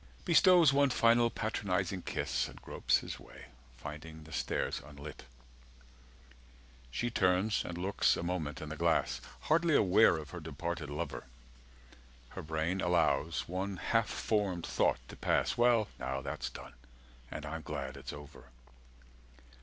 [0.25, 5.25] Bestows one final patronising kiss, And gropes his way, finding the stairs unlit...
[6.89, 11.27] She turns and looks a moment in the glass, Hardly aware of her departed lover;
[12.33, 16.73] 250 Her brain allows one half formed thought to pass: "Well now that's done:
[17.29, 18.45] and I'm glad it's over."